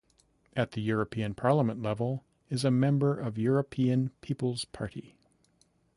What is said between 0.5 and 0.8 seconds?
At